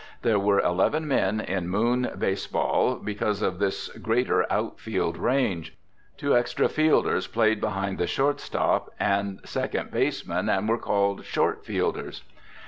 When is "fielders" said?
6.69-7.27, 11.65-12.23